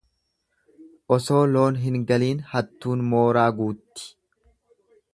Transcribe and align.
Osoo 1.17 1.41
loon 1.51 1.77
hin 1.83 1.99
galiin 2.13 2.41
hattuun 2.55 3.07
mooraa 3.13 3.47
guutti. 3.63 4.11